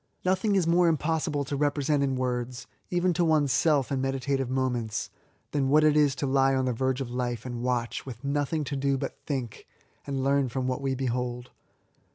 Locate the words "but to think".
8.97-9.67